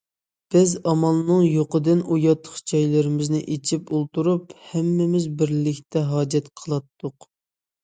[0.53, 7.33] بىز ئامالنىڭ يوقىدىن ئۇياتلىق جايلىرىمىزنى ئېچىپ ئولتۇرۇپ، ھەممىمىز بىرلىكتە ھاجەت قىلاتتۇق.